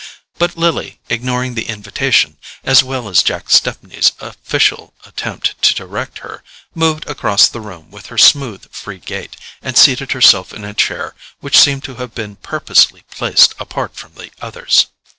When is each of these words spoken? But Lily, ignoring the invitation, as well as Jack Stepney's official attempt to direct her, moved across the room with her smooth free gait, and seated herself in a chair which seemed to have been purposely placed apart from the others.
But 0.39 0.57
Lily, 0.57 0.99
ignoring 1.09 1.53
the 1.53 1.67
invitation, 1.69 2.37
as 2.63 2.83
well 2.83 3.07
as 3.07 3.21
Jack 3.21 3.51
Stepney's 3.51 4.13
official 4.19 4.95
attempt 5.05 5.61
to 5.61 5.75
direct 5.75 6.17
her, 6.25 6.43
moved 6.73 7.07
across 7.07 7.47
the 7.47 7.61
room 7.61 7.91
with 7.91 8.07
her 8.07 8.17
smooth 8.17 8.65
free 8.71 8.97
gait, 8.97 9.37
and 9.61 9.77
seated 9.77 10.13
herself 10.13 10.53
in 10.53 10.65
a 10.65 10.73
chair 10.73 11.13
which 11.39 11.55
seemed 11.59 11.83
to 11.83 11.97
have 12.01 12.15
been 12.15 12.37
purposely 12.37 13.03
placed 13.11 13.53
apart 13.59 13.95
from 13.95 14.15
the 14.15 14.31
others. 14.41 14.87